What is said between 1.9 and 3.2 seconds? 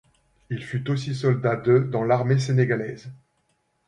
l’armée sénégalaise.